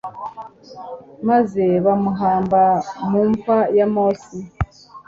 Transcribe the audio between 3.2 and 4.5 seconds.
mva ya yowasi